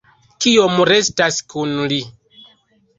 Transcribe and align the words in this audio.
Kiom 0.45 0.81
restas 0.91 1.39
kun 1.55 1.79
li? 1.95 2.05